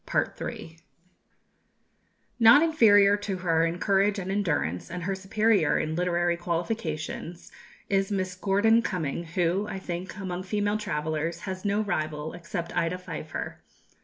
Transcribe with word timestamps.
Not 2.39 2.63
inferior 2.63 3.15
to 3.17 3.37
her 3.37 3.67
in 3.67 3.77
courage 3.77 4.17
and 4.17 4.31
endurance, 4.31 4.89
and 4.89 5.03
her 5.03 5.13
superior 5.13 5.77
in 5.77 5.95
literary 5.95 6.37
qualifications, 6.37 7.51
is 7.87 8.11
Miss 8.11 8.33
Gordon 8.33 8.81
Cumming, 8.81 9.25
who, 9.25 9.67
I 9.67 9.77
think, 9.77 10.17
among 10.17 10.41
female 10.41 10.79
travellers 10.79 11.41
has 11.41 11.63
no 11.63 11.81
rival 11.81 12.33
except 12.33 12.75
Ida 12.75 12.97
Pfeiffer. 12.97 13.61